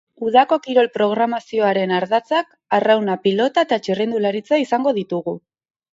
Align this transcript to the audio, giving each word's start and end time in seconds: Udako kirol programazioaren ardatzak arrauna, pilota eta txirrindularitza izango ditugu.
Udako 0.27 0.57
kirol 0.67 0.87
programazioaren 0.95 1.93
ardatzak 1.99 2.49
arrauna, 2.79 3.19
pilota 3.27 3.67
eta 3.69 3.81
txirrindularitza 3.85 4.63
izango 4.65 4.99
ditugu. 5.01 5.37